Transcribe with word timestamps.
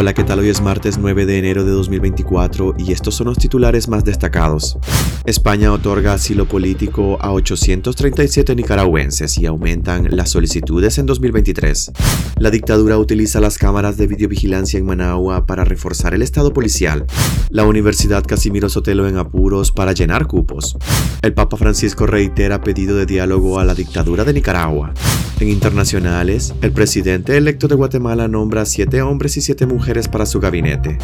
Hola, 0.00 0.14
¿qué 0.14 0.22
tal? 0.22 0.38
Hoy 0.38 0.48
es 0.48 0.60
martes 0.60 0.96
9 0.96 1.26
de 1.26 1.38
enero 1.38 1.64
de 1.64 1.72
2024 1.72 2.76
y 2.78 2.92
estos 2.92 3.16
son 3.16 3.26
los 3.26 3.36
titulares 3.36 3.88
más 3.88 4.04
destacados. 4.04 4.78
España 5.26 5.72
otorga 5.72 6.12
asilo 6.12 6.46
político 6.46 7.18
a 7.20 7.32
837 7.32 8.54
nicaragüenses 8.54 9.36
y 9.38 9.46
aumentan 9.46 10.06
las 10.16 10.30
solicitudes 10.30 10.98
en 10.98 11.06
2023. 11.06 11.90
La 12.36 12.52
dictadura 12.52 12.96
utiliza 12.96 13.40
las 13.40 13.58
cámaras 13.58 13.96
de 13.96 14.06
videovigilancia 14.06 14.78
en 14.78 14.86
Managua 14.86 15.46
para 15.46 15.64
reforzar 15.64 16.14
el 16.14 16.22
estado 16.22 16.52
policial. 16.52 17.04
La 17.50 17.64
Universidad 17.64 18.24
Casimiro 18.24 18.68
Sotelo 18.68 19.08
en 19.08 19.16
apuros 19.16 19.72
para 19.72 19.94
llenar 19.94 20.28
cupos. 20.28 20.76
El 21.22 21.34
Papa 21.34 21.56
Francisco 21.56 22.06
reitera 22.06 22.60
pedido 22.60 22.96
de 22.96 23.04
diálogo 23.04 23.58
a 23.58 23.64
la 23.64 23.74
dictadura 23.74 24.22
de 24.22 24.32
Nicaragua. 24.32 24.94
En 25.40 25.48
internacionales, 25.48 26.52
el 26.62 26.72
presidente 26.72 27.36
electo 27.36 27.68
de 27.68 27.76
Guatemala 27.76 28.26
nombra 28.26 28.64
siete 28.64 29.02
hombres 29.02 29.36
y 29.36 29.40
siete 29.40 29.66
mujeres 29.66 29.87
para 30.08 30.26
su 30.26 30.38
gabinete. 30.38 30.98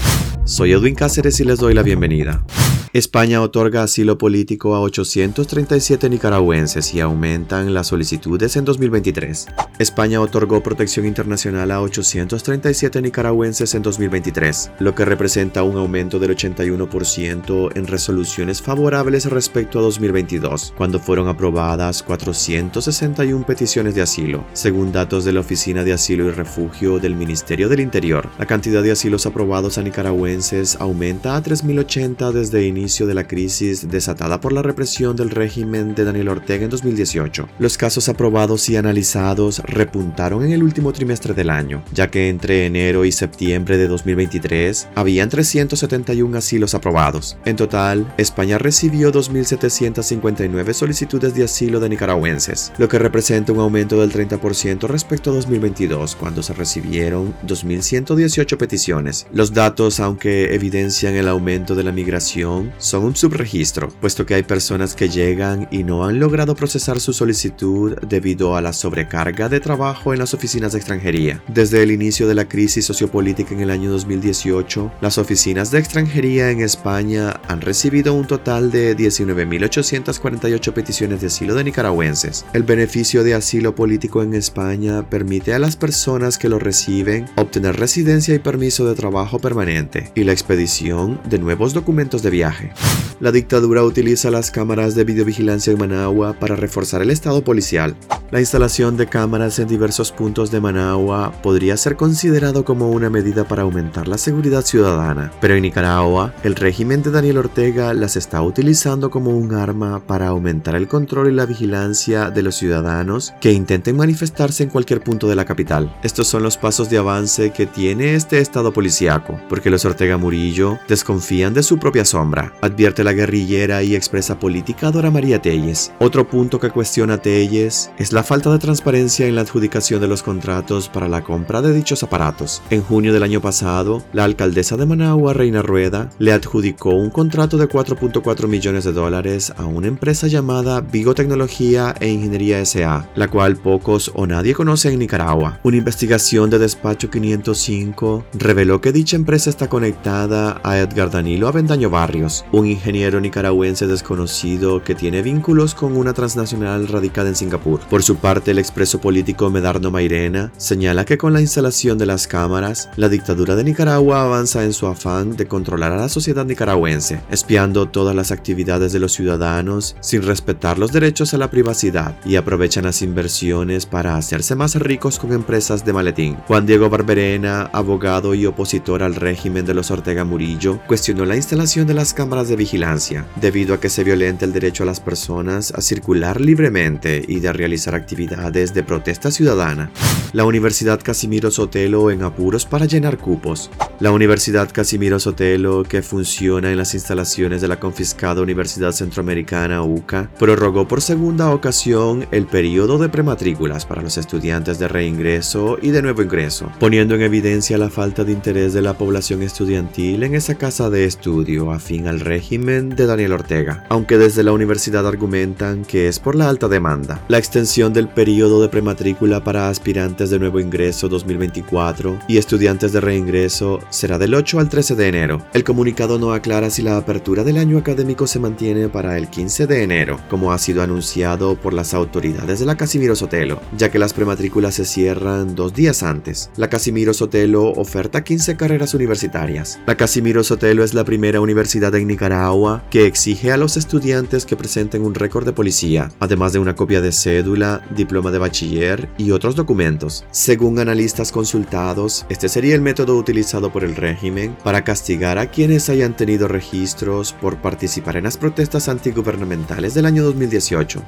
Soy 0.46 0.72
Edwin 0.72 0.94
Cáceres 0.94 1.40
y 1.40 1.44
les 1.44 1.58
doy 1.58 1.72
la 1.72 1.82
bienvenida. 1.82 2.44
España 2.92 3.40
otorga 3.40 3.82
asilo 3.82 4.18
político 4.18 4.76
a 4.76 4.80
837 4.80 6.08
nicaragüenses 6.08 6.94
y 6.94 7.00
aumentan 7.00 7.74
las 7.74 7.88
solicitudes 7.88 8.54
en 8.56 8.64
2023. 8.64 9.46
España 9.80 10.20
otorgó 10.20 10.62
protección 10.62 11.04
internacional 11.04 11.72
a 11.72 11.80
837 11.80 13.02
nicaragüenses 13.02 13.74
en 13.74 13.82
2023, 13.82 14.70
lo 14.78 14.94
que 14.94 15.04
representa 15.04 15.64
un 15.64 15.76
aumento 15.76 16.20
del 16.20 16.36
81% 16.36 17.76
en 17.76 17.86
resoluciones 17.88 18.62
favorables 18.62 19.24
respecto 19.24 19.80
a 19.80 19.82
2022, 19.82 20.74
cuando 20.76 21.00
fueron 21.00 21.26
aprobadas 21.26 22.04
461 22.04 23.44
peticiones 23.44 23.96
de 23.96 24.02
asilo, 24.02 24.44
según 24.52 24.92
datos 24.92 25.24
de 25.24 25.32
la 25.32 25.40
Oficina 25.40 25.82
de 25.82 25.94
Asilo 25.94 26.26
y 26.26 26.30
Refugio 26.30 27.00
del 27.00 27.16
Ministerio 27.16 27.68
del 27.68 27.80
Interior. 27.80 28.28
La 28.38 28.46
cantidad 28.46 28.84
de 28.84 28.92
asilos 28.92 29.26
aprobados 29.26 29.78
a 29.78 29.82
nicaragüenses 29.82 30.33
aumenta 30.80 31.36
a 31.36 31.42
3.080 31.42 32.32
desde 32.32 32.66
inicio 32.66 33.06
de 33.06 33.14
la 33.14 33.26
crisis 33.26 33.88
desatada 33.88 34.40
por 34.40 34.52
la 34.52 34.62
represión 34.62 35.14
del 35.14 35.30
régimen 35.30 35.94
de 35.94 36.04
Daniel 36.04 36.28
Ortega 36.28 36.64
en 36.64 36.70
2018. 36.70 37.48
Los 37.58 37.78
casos 37.78 38.08
aprobados 38.08 38.68
y 38.68 38.76
analizados 38.76 39.60
repuntaron 39.60 40.44
en 40.44 40.52
el 40.52 40.64
último 40.64 40.92
trimestre 40.92 41.34
del 41.34 41.50
año, 41.50 41.84
ya 41.92 42.10
que 42.10 42.28
entre 42.28 42.66
enero 42.66 43.04
y 43.04 43.12
septiembre 43.12 43.76
de 43.76 43.86
2023 43.86 44.88
habían 44.96 45.28
371 45.28 46.36
asilos 46.36 46.74
aprobados. 46.74 47.36
En 47.44 47.54
total, 47.54 48.12
España 48.18 48.58
recibió 48.58 49.12
2.759 49.12 50.72
solicitudes 50.72 51.34
de 51.34 51.44
asilo 51.44 51.78
de 51.78 51.90
nicaragüenses, 51.90 52.72
lo 52.78 52.88
que 52.88 52.98
representa 52.98 53.52
un 53.52 53.60
aumento 53.60 54.00
del 54.00 54.12
30% 54.12 54.88
respecto 54.88 55.30
a 55.30 55.34
2022, 55.34 56.16
cuando 56.16 56.42
se 56.42 56.54
recibieron 56.54 57.34
2.118 57.46 58.56
peticiones. 58.56 59.26
Los 59.32 59.52
datos, 59.52 60.00
aunque 60.00 60.23
evidencian 60.24 61.14
el 61.14 61.28
aumento 61.28 61.74
de 61.74 61.84
la 61.84 61.92
migración, 61.92 62.72
son 62.78 63.04
un 63.04 63.16
subregistro, 63.16 63.88
puesto 64.00 64.26
que 64.26 64.34
hay 64.34 64.42
personas 64.42 64.94
que 64.94 65.08
llegan 65.08 65.68
y 65.70 65.84
no 65.84 66.04
han 66.04 66.18
logrado 66.18 66.54
procesar 66.54 67.00
su 67.00 67.12
solicitud 67.12 67.96
debido 68.08 68.56
a 68.56 68.60
la 68.60 68.72
sobrecarga 68.72 69.48
de 69.48 69.60
trabajo 69.60 70.12
en 70.12 70.18
las 70.18 70.34
oficinas 70.34 70.72
de 70.72 70.78
extranjería. 70.78 71.42
Desde 71.48 71.82
el 71.82 71.90
inicio 71.90 72.26
de 72.26 72.34
la 72.34 72.48
crisis 72.48 72.84
sociopolítica 72.84 73.54
en 73.54 73.60
el 73.60 73.70
año 73.70 73.90
2018, 73.90 74.92
las 75.00 75.18
oficinas 75.18 75.70
de 75.70 75.78
extranjería 75.78 76.50
en 76.50 76.60
España 76.60 77.40
han 77.48 77.60
recibido 77.60 78.14
un 78.14 78.26
total 78.26 78.70
de 78.70 78.96
19.848 78.96 80.72
peticiones 80.72 81.20
de 81.20 81.26
asilo 81.26 81.54
de 81.54 81.64
nicaragüenses. 81.64 82.44
El 82.52 82.62
beneficio 82.62 83.24
de 83.24 83.34
asilo 83.34 83.74
político 83.74 84.22
en 84.22 84.34
España 84.34 85.08
permite 85.08 85.54
a 85.54 85.58
las 85.58 85.76
personas 85.76 86.38
que 86.38 86.48
lo 86.48 86.58
reciben 86.58 87.26
obtener 87.36 87.76
residencia 87.76 88.34
y 88.34 88.38
permiso 88.38 88.86
de 88.86 88.94
trabajo 88.94 89.38
permanente 89.38 90.12
y 90.14 90.24
la 90.24 90.32
expedición 90.32 91.20
de 91.28 91.38
nuevos 91.38 91.74
documentos 91.74 92.22
de 92.22 92.30
viaje. 92.30 92.72
La 93.20 93.32
dictadura 93.32 93.84
utiliza 93.84 94.30
las 94.30 94.50
cámaras 94.50 94.94
de 94.94 95.04
videovigilancia 95.04 95.72
en 95.72 95.78
Managua 95.78 96.34
para 96.38 96.56
reforzar 96.56 97.00
el 97.00 97.10
estado 97.10 97.44
policial. 97.44 97.96
La 98.30 98.40
instalación 98.40 98.96
de 98.96 99.06
cámaras 99.06 99.60
en 99.60 99.68
diversos 99.68 100.10
puntos 100.10 100.50
de 100.50 100.60
Managua 100.60 101.32
podría 101.42 101.76
ser 101.76 101.96
considerado 101.96 102.64
como 102.64 102.90
una 102.90 103.08
medida 103.08 103.44
para 103.44 103.62
aumentar 103.62 104.08
la 104.08 104.18
seguridad 104.18 104.64
ciudadana, 104.64 105.32
pero 105.40 105.54
en 105.54 105.62
Nicaragua, 105.62 106.34
el 106.42 106.56
régimen 106.56 107.02
de 107.02 107.12
Daniel 107.12 107.38
Ortega 107.38 107.94
las 107.94 108.16
está 108.16 108.42
utilizando 108.42 109.10
como 109.10 109.30
un 109.30 109.54
arma 109.54 110.04
para 110.04 110.28
aumentar 110.28 110.74
el 110.74 110.88
control 110.88 111.30
y 111.30 111.34
la 111.34 111.46
vigilancia 111.46 112.30
de 112.30 112.42
los 112.42 112.56
ciudadanos 112.56 113.32
que 113.40 113.52
intenten 113.52 113.96
manifestarse 113.96 114.64
en 114.64 114.70
cualquier 114.70 115.00
punto 115.00 115.28
de 115.28 115.36
la 115.36 115.44
capital. 115.44 115.96
Estos 116.02 116.26
son 116.26 116.42
los 116.42 116.56
pasos 116.56 116.90
de 116.90 116.98
avance 116.98 117.52
que 117.52 117.66
tiene 117.66 118.16
este 118.16 118.40
estado 118.40 118.72
policíaco, 118.72 119.38
porque 119.48 119.70
los 119.70 119.84
Ortega 119.84 120.03
Murillo 120.18 120.78
desconfían 120.86 121.54
de 121.54 121.62
su 121.62 121.78
propia 121.78 122.04
sombra, 122.04 122.52
advierte 122.60 123.02
la 123.02 123.12
guerrillera 123.12 123.82
y 123.82 123.94
expresa 123.96 124.38
política 124.38 124.90
Dora 124.90 125.10
María 125.10 125.40
Telles. 125.40 125.92
Otro 125.98 126.28
punto 126.28 126.60
que 126.60 126.70
cuestiona 126.70 127.18
Telles 127.18 127.90
es 127.98 128.12
la 128.12 128.22
falta 128.22 128.52
de 128.52 128.58
transparencia 128.58 129.26
en 129.26 129.34
la 129.34 129.40
adjudicación 129.40 130.00
de 130.00 130.08
los 130.08 130.22
contratos 130.22 130.88
para 130.88 131.08
la 131.08 131.24
compra 131.24 131.62
de 131.62 131.72
dichos 131.72 132.02
aparatos. 132.02 132.62
En 132.70 132.82
junio 132.82 133.12
del 133.12 133.22
año 133.22 133.40
pasado, 133.40 134.04
la 134.12 134.24
alcaldesa 134.24 134.76
de 134.76 134.86
Managua, 134.86 135.32
Reina 135.32 135.62
Rueda, 135.62 136.10
le 136.18 136.32
adjudicó 136.32 136.90
un 136.90 137.10
contrato 137.10 137.56
de 137.56 137.68
4.4 137.68 138.46
millones 138.46 138.84
de 138.84 138.92
dólares 138.92 139.52
a 139.56 139.64
una 139.64 139.88
empresa 139.88 140.26
llamada 140.26 140.82
Vigo 140.82 141.14
Tecnología 141.14 141.94
e 141.98 142.10
Ingeniería 142.10 142.64
SA, 142.64 143.08
la 143.14 143.28
cual 143.28 143.56
pocos 143.56 144.12
o 144.14 144.26
nadie 144.26 144.54
conoce 144.54 144.92
en 144.92 144.98
Nicaragua. 144.98 145.60
Una 145.62 145.78
investigación 145.78 146.50
de 146.50 146.58
Despacho 146.58 147.10
505 147.10 148.26
reveló 148.34 148.80
que 148.80 148.92
dicha 148.92 149.16
empresa 149.16 149.48
está 149.48 149.68
conectada 149.68 149.93
a 150.04 150.78
Edgar 150.78 151.10
Danilo 151.10 151.48
Avendaño 151.48 151.88
Barrios, 151.88 152.44
un 152.52 152.66
ingeniero 152.66 153.20
nicaragüense 153.20 153.86
desconocido 153.86 154.82
que 154.82 154.94
tiene 154.94 155.22
vínculos 155.22 155.74
con 155.74 155.96
una 155.96 156.12
transnacional 156.12 156.88
radicada 156.88 157.28
en 157.28 157.34
Singapur. 157.34 157.80
Por 157.88 158.02
su 158.02 158.16
parte, 158.16 158.50
el 158.50 158.58
expreso 158.58 159.00
político 159.00 159.50
Medardo 159.50 159.90
Mairena 159.90 160.52
señala 160.56 161.04
que 161.04 161.16
con 161.16 161.32
la 161.32 161.40
instalación 161.40 161.96
de 161.96 162.06
las 162.06 162.26
cámaras, 162.26 162.90
la 162.96 163.08
dictadura 163.08 163.56
de 163.56 163.64
Nicaragua 163.64 164.22
avanza 164.22 164.64
en 164.64 164.72
su 164.72 164.86
afán 164.86 165.36
de 165.36 165.46
controlar 165.46 165.92
a 165.92 165.96
la 165.96 166.08
sociedad 166.08 166.44
nicaragüense, 166.44 167.20
espiando 167.30 167.88
todas 167.88 168.14
las 168.14 168.30
actividades 168.30 168.92
de 168.92 169.00
los 169.00 169.12
ciudadanos 169.12 169.96
sin 170.00 170.22
respetar 170.22 170.78
los 170.78 170.92
derechos 170.92 171.34
a 171.34 171.38
la 171.38 171.50
privacidad 171.50 172.18
y 172.24 172.36
aprovechan 172.36 172.84
las 172.84 173.02
inversiones 173.02 173.86
para 173.86 174.16
hacerse 174.16 174.54
más 174.54 174.74
ricos 174.76 175.18
con 175.18 175.32
empresas 175.32 175.84
de 175.84 175.92
maletín. 175.92 176.36
Juan 176.46 176.66
Diego 176.66 176.90
Barberena, 176.90 177.70
abogado 177.72 178.34
y 178.34 178.46
opositor 178.46 179.02
al 179.02 179.14
régimen 179.14 179.64
de 179.64 179.74
los 179.74 179.83
Ortega 179.90 180.24
Murillo, 180.24 180.80
cuestionó 180.86 181.24
la 181.24 181.36
instalación 181.36 181.86
de 181.86 181.94
las 181.94 182.14
cámaras 182.14 182.48
de 182.48 182.56
vigilancia, 182.56 183.26
debido 183.40 183.74
a 183.74 183.80
que 183.80 183.88
se 183.88 184.04
violenta 184.04 184.44
el 184.44 184.52
derecho 184.52 184.84
a 184.84 184.86
las 184.86 185.00
personas 185.00 185.72
a 185.72 185.80
circular 185.80 186.40
libremente 186.40 187.24
y 187.26 187.40
de 187.40 187.52
realizar 187.52 187.94
actividades 187.94 188.72
de 188.74 188.82
protesta 188.82 189.30
ciudadana. 189.30 189.90
La 190.32 190.44
Universidad 190.44 191.00
Casimiro 191.02 191.50
Sotelo 191.50 192.10
en 192.10 192.22
apuros 192.22 192.66
para 192.66 192.86
llenar 192.86 193.18
cupos. 193.18 193.70
La 194.00 194.10
Universidad 194.10 194.70
Casimiro 194.72 195.20
Sotelo, 195.20 195.82
que 195.84 196.02
funciona 196.02 196.70
en 196.70 196.76
las 196.76 196.94
instalaciones 196.94 197.60
de 197.60 197.68
la 197.68 197.80
confiscada 197.80 198.42
Universidad 198.42 198.92
Centroamericana 198.92 199.82
UCA, 199.82 200.30
prorrogó 200.38 200.88
por 200.88 201.02
segunda 201.02 201.50
ocasión 201.50 202.26
el 202.30 202.46
periodo 202.46 202.98
de 202.98 203.08
prematrículas 203.08 203.86
para 203.86 204.02
los 204.02 204.18
estudiantes 204.18 204.78
de 204.78 204.88
reingreso 204.88 205.78
y 205.80 205.90
de 205.90 206.02
nuevo 206.02 206.22
ingreso, 206.22 206.70
poniendo 206.80 207.14
en 207.14 207.22
evidencia 207.22 207.78
la 207.78 207.90
falta 207.90 208.24
de 208.24 208.32
interés 208.32 208.72
de 208.72 208.82
la 208.82 208.94
población 208.94 209.42
estudiantil 209.42 209.63
en 209.66 210.34
esa 210.34 210.56
casa 210.56 210.90
de 210.90 211.06
estudio 211.06 211.72
afín 211.72 212.06
al 212.06 212.20
régimen 212.20 212.90
de 212.90 213.06
Daniel 213.06 213.32
Ortega, 213.32 213.84
aunque 213.88 214.18
desde 214.18 214.42
la 214.42 214.52
universidad 214.52 215.06
argumentan 215.06 215.86
que 215.86 216.06
es 216.06 216.18
por 216.18 216.34
la 216.34 216.50
alta 216.50 216.68
demanda. 216.68 217.24
La 217.28 217.38
extensión 217.38 217.94
del 217.94 218.08
periodo 218.08 218.60
de 218.60 218.68
prematrícula 218.68 219.42
para 219.42 219.70
aspirantes 219.70 220.28
de 220.28 220.38
nuevo 220.38 220.60
ingreso 220.60 221.08
2024 221.08 222.18
y 222.28 222.36
estudiantes 222.36 222.92
de 222.92 223.00
reingreso 223.00 223.80
será 223.88 224.18
del 224.18 224.34
8 224.34 224.60
al 224.60 224.68
13 224.68 224.96
de 224.96 225.08
enero. 225.08 225.42
El 225.54 225.64
comunicado 225.64 226.18
no 226.18 226.34
aclara 226.34 226.68
si 226.68 226.82
la 226.82 226.98
apertura 226.98 227.42
del 227.42 227.56
año 227.56 227.78
académico 227.78 228.26
se 228.26 228.40
mantiene 228.40 228.90
para 228.90 229.16
el 229.16 229.28
15 229.28 229.66
de 229.66 229.82
enero, 229.82 230.20
como 230.28 230.52
ha 230.52 230.58
sido 230.58 230.82
anunciado 230.82 231.56
por 231.56 231.72
las 231.72 231.94
autoridades 231.94 232.60
de 232.60 232.66
la 232.66 232.76
Casimiro 232.76 233.16
Sotelo, 233.16 233.62
ya 233.78 233.90
que 233.90 233.98
las 233.98 234.12
prematrículas 234.12 234.74
se 234.74 234.84
cierran 234.84 235.54
dos 235.54 235.72
días 235.72 236.02
antes. 236.02 236.50
La 236.56 236.68
Casimiro 236.68 237.14
Sotelo 237.14 237.70
oferta 237.70 238.22
15 238.22 238.56
carreras 238.58 238.92
universitarias. 238.92 239.53
La 239.86 239.96
Casimiro 239.96 240.42
Sotelo 240.42 240.82
es 240.82 240.94
la 240.94 241.04
primera 241.04 241.40
universidad 241.40 241.94
en 241.94 242.08
Nicaragua 242.08 242.82
que 242.90 243.06
exige 243.06 243.52
a 243.52 243.56
los 243.56 243.76
estudiantes 243.76 244.46
que 244.46 244.56
presenten 244.56 245.02
un 245.02 245.14
récord 245.14 245.44
de 245.44 245.52
policía, 245.52 246.10
además 246.18 246.52
de 246.52 246.58
una 246.58 246.74
copia 246.74 247.00
de 247.00 247.12
cédula, 247.12 247.80
diploma 247.94 248.32
de 248.32 248.38
bachiller 248.38 249.08
y 249.16 249.30
otros 249.30 249.54
documentos. 249.54 250.24
Según 250.32 250.80
analistas 250.80 251.30
consultados, 251.30 252.26
este 252.28 252.48
sería 252.48 252.74
el 252.74 252.80
método 252.80 253.16
utilizado 253.16 253.72
por 253.72 253.84
el 253.84 253.94
régimen 253.94 254.56
para 254.64 254.82
castigar 254.82 255.38
a 255.38 255.50
quienes 255.50 255.88
hayan 255.88 256.16
tenido 256.16 256.48
registros 256.48 257.32
por 257.32 257.58
participar 257.58 258.16
en 258.16 258.24
las 258.24 258.36
protestas 258.36 258.88
antigubernamentales 258.88 259.94
del 259.94 260.06
año 260.06 260.24
2018. 260.24 261.00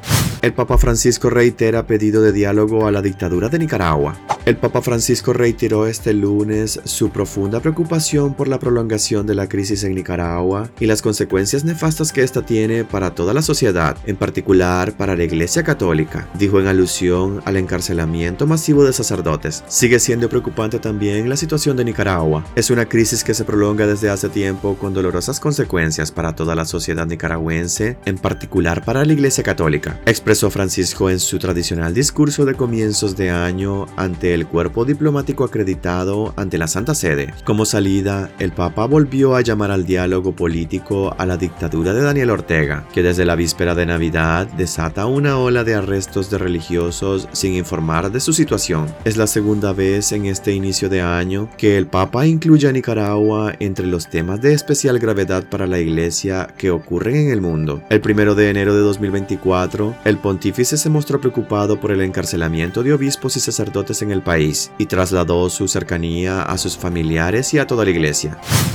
El 0.42 0.52
Papa 0.52 0.78
Francisco 0.78 1.30
reitera 1.30 1.86
pedido 1.86 2.22
de 2.22 2.32
diálogo 2.32 2.86
a 2.86 2.92
la 2.92 3.02
dictadura 3.02 3.48
de 3.48 3.58
Nicaragua. 3.58 4.16
El 4.44 4.56
Papa 4.56 4.80
Francisco 4.80 5.32
reiteró 5.32 5.88
este 5.88 6.12
lunes 6.12 6.80
su 6.84 7.10
profunda 7.10 7.58
preocupación 7.58 8.34
por 8.36 8.48
la 8.48 8.58
prolongación 8.58 9.26
de 9.26 9.34
la 9.34 9.48
crisis 9.48 9.82
en 9.84 9.94
Nicaragua 9.94 10.70
y 10.78 10.86
las 10.86 11.02
consecuencias 11.02 11.64
nefastas 11.64 12.12
que 12.12 12.22
esta 12.22 12.42
tiene 12.42 12.84
para 12.84 13.14
toda 13.14 13.34
la 13.34 13.42
sociedad, 13.42 13.96
en 14.06 14.16
particular 14.16 14.96
para 14.96 15.16
la 15.16 15.24
Iglesia 15.24 15.62
Católica, 15.62 16.28
dijo 16.38 16.60
en 16.60 16.66
alusión 16.66 17.40
al 17.44 17.56
encarcelamiento 17.56 18.46
masivo 18.46 18.84
de 18.84 18.92
sacerdotes. 18.92 19.64
Sigue 19.68 19.98
siendo 19.98 20.28
preocupante 20.28 20.78
también 20.78 21.28
la 21.28 21.36
situación 21.36 21.76
de 21.76 21.84
Nicaragua. 21.84 22.44
Es 22.54 22.70
una 22.70 22.86
crisis 22.86 23.24
que 23.24 23.34
se 23.34 23.44
prolonga 23.44 23.86
desde 23.86 24.10
hace 24.10 24.28
tiempo 24.28 24.76
con 24.76 24.94
dolorosas 24.94 25.40
consecuencias 25.40 26.12
para 26.12 26.34
toda 26.34 26.54
la 26.54 26.64
sociedad 26.64 27.06
nicaragüense, 27.06 27.96
en 28.04 28.18
particular 28.18 28.84
para 28.84 29.04
la 29.04 29.12
Iglesia 29.12 29.42
Católica, 29.42 30.00
expresó 30.06 30.50
Francisco 30.50 31.10
en 31.10 31.20
su 31.20 31.38
tradicional 31.38 31.94
discurso 31.94 32.44
de 32.44 32.54
comienzos 32.54 33.16
de 33.16 33.30
año 33.30 33.86
ante 33.96 34.34
el 34.34 34.46
cuerpo 34.46 34.84
diplomático 34.84 35.44
acreditado 35.44 36.34
ante 36.36 36.58
la 36.58 36.68
Santa 36.68 36.94
Sede. 36.94 37.32
Como 37.44 37.64
salida, 37.64 38.25
el 38.38 38.52
Papa 38.52 38.86
volvió 38.86 39.36
a 39.36 39.40
llamar 39.40 39.70
al 39.70 39.86
diálogo 39.86 40.34
político 40.34 41.14
a 41.18 41.26
la 41.26 41.36
dictadura 41.36 41.92
de 41.92 42.02
Daniel 42.02 42.30
Ortega, 42.30 42.86
que 42.92 43.02
desde 43.02 43.24
la 43.24 43.36
víspera 43.36 43.74
de 43.74 43.86
Navidad 43.86 44.46
desata 44.56 45.06
una 45.06 45.38
ola 45.38 45.64
de 45.64 45.74
arrestos 45.74 46.30
de 46.30 46.38
religiosos 46.38 47.28
sin 47.32 47.54
informar 47.54 48.10
de 48.10 48.20
su 48.20 48.32
situación. 48.32 48.86
Es 49.04 49.16
la 49.16 49.26
segunda 49.26 49.72
vez 49.72 50.12
en 50.12 50.26
este 50.26 50.52
inicio 50.52 50.88
de 50.88 51.02
año 51.02 51.48
que 51.56 51.76
el 51.76 51.86
Papa 51.86 52.26
incluye 52.26 52.68
a 52.68 52.72
Nicaragua 52.72 53.54
entre 53.60 53.86
los 53.86 54.08
temas 54.08 54.40
de 54.40 54.54
especial 54.54 54.98
gravedad 54.98 55.48
para 55.48 55.66
la 55.66 55.78
Iglesia 55.78 56.48
que 56.56 56.70
ocurren 56.70 57.16
en 57.16 57.30
el 57.30 57.40
mundo. 57.40 57.82
El 57.90 58.00
primero 58.00 58.34
de 58.34 58.50
enero 58.50 58.74
de 58.74 58.80
2024, 58.80 59.96
el 60.04 60.18
pontífice 60.18 60.76
se 60.76 60.90
mostró 60.90 61.20
preocupado 61.20 61.80
por 61.80 61.92
el 61.92 62.00
encarcelamiento 62.00 62.82
de 62.82 62.92
obispos 62.92 63.36
y 63.36 63.40
sacerdotes 63.40 64.02
en 64.02 64.10
el 64.10 64.22
país 64.22 64.70
y 64.78 64.86
trasladó 64.86 65.48
su 65.50 65.68
cercanía 65.68 66.42
a 66.42 66.58
sus 66.58 66.76
familiares 66.76 67.52
y 67.54 67.58
a 67.58 67.66
toda 67.66 67.84
la 67.84 67.90
iglesia. 67.90 68.15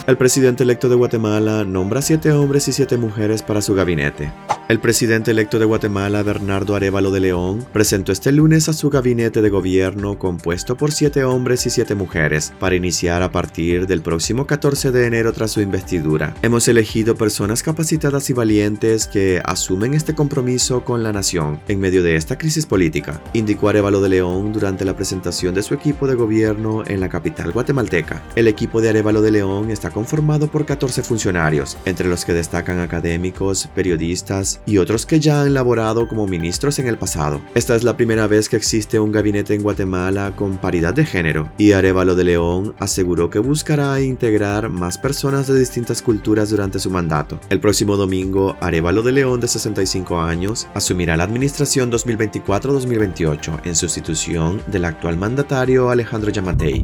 El 0.07 0.17
presidente 0.17 0.63
electo 0.63 0.87
de 0.89 0.95
Guatemala 0.95 1.63
nombra 1.63 2.01
siete 2.01 2.31
hombres 2.31 2.67
y 2.67 2.73
siete 2.73 2.97
mujeres 2.97 3.41
para 3.41 3.61
su 3.61 3.73
gabinete. 3.73 4.31
El 4.71 4.79
presidente 4.79 5.31
electo 5.31 5.59
de 5.59 5.65
Guatemala, 5.65 6.23
Bernardo 6.23 6.77
Arevalo 6.77 7.11
de 7.11 7.19
León, 7.19 7.67
presentó 7.73 8.13
este 8.13 8.31
lunes 8.31 8.69
a 8.69 8.73
su 8.73 8.89
gabinete 8.89 9.41
de 9.41 9.49
gobierno 9.49 10.17
compuesto 10.17 10.77
por 10.77 10.93
siete 10.93 11.25
hombres 11.25 11.65
y 11.65 11.69
siete 11.69 11.93
mujeres 11.93 12.53
para 12.57 12.75
iniciar 12.75 13.21
a 13.21 13.33
partir 13.33 13.85
del 13.85 14.01
próximo 14.01 14.47
14 14.47 14.93
de 14.93 15.07
enero 15.07 15.33
tras 15.33 15.51
su 15.51 15.59
investidura. 15.59 16.35
Hemos 16.41 16.69
elegido 16.69 17.17
personas 17.17 17.63
capacitadas 17.63 18.29
y 18.29 18.33
valientes 18.33 19.07
que 19.07 19.41
asumen 19.43 19.93
este 19.93 20.15
compromiso 20.15 20.85
con 20.85 21.03
la 21.03 21.11
nación 21.11 21.59
en 21.67 21.81
medio 21.81 22.01
de 22.01 22.15
esta 22.15 22.37
crisis 22.37 22.65
política, 22.65 23.21
indicó 23.33 23.67
Arevalo 23.67 23.99
de 23.99 24.07
León 24.07 24.53
durante 24.53 24.85
la 24.85 24.95
presentación 24.95 25.53
de 25.53 25.63
su 25.63 25.73
equipo 25.73 26.07
de 26.07 26.15
gobierno 26.15 26.85
en 26.87 27.01
la 27.01 27.09
capital 27.09 27.51
guatemalteca. 27.51 28.23
El 28.37 28.47
equipo 28.47 28.79
de 28.79 28.87
Arevalo 28.87 29.21
de 29.21 29.31
León 29.31 29.69
está 29.69 29.89
conformado 29.89 30.49
por 30.49 30.65
14 30.65 31.03
funcionarios, 31.03 31.77
entre 31.83 32.07
los 32.07 32.23
que 32.23 32.31
destacan 32.31 32.79
académicos, 32.79 33.67
periodistas, 33.75 34.60
y 34.65 34.77
otros 34.77 35.05
que 35.05 35.19
ya 35.19 35.41
han 35.41 35.53
laborado 35.53 36.07
como 36.07 36.27
ministros 36.27 36.79
en 36.79 36.87
el 36.87 36.97
pasado. 36.97 37.41
Esta 37.55 37.75
es 37.75 37.83
la 37.83 37.97
primera 37.97 38.27
vez 38.27 38.49
que 38.49 38.57
existe 38.57 38.99
un 38.99 39.11
gabinete 39.11 39.53
en 39.53 39.63
Guatemala 39.63 40.33
con 40.35 40.57
paridad 40.57 40.93
de 40.93 41.05
género, 41.05 41.51
y 41.57 41.71
Arevalo 41.71 42.15
de 42.15 42.23
León 42.23 42.75
aseguró 42.79 43.29
que 43.29 43.39
buscará 43.39 44.01
integrar 44.01 44.69
más 44.69 44.97
personas 44.97 45.47
de 45.47 45.57
distintas 45.57 46.01
culturas 46.01 46.49
durante 46.49 46.79
su 46.79 46.89
mandato. 46.89 47.39
El 47.49 47.59
próximo 47.59 47.97
domingo, 47.97 48.55
Arevalo 48.61 49.01
de 49.01 49.11
León, 49.11 49.39
de 49.39 49.47
65 49.47 50.19
años, 50.19 50.67
asumirá 50.73 51.17
la 51.17 51.23
administración 51.23 51.91
2024-2028 51.91 53.61
en 53.65 53.75
sustitución 53.75 54.61
del 54.67 54.85
actual 54.85 55.17
mandatario 55.17 55.89
Alejandro 55.89 56.31
Yamatei. 56.31 56.83